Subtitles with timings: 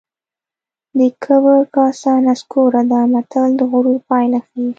[0.97, 4.67] د کبر کاسه نسکوره ده متل د غرور پایله ښيي